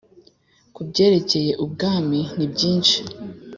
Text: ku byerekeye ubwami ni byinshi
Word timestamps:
ku 0.73 0.81
byerekeye 0.89 1.51
ubwami 1.65 2.19
ni 2.37 2.45
byinshi 2.53 2.99